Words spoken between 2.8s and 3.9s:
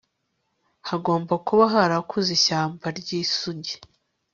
ryisugi